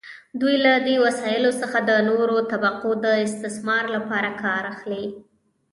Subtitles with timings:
[0.41, 5.05] دوی له دې وسایلو څخه د نورو طبقو د استثمار لپاره کار اخلي.